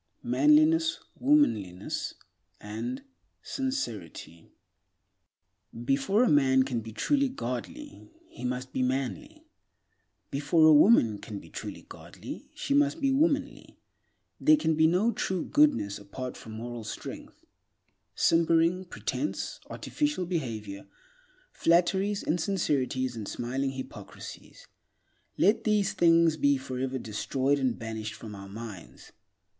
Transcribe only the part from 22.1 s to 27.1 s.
insincerities and smiling hypocrisies—let these things be forever